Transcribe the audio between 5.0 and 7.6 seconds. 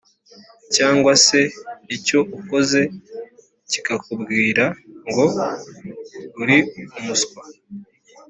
ngo «uri umuswa!»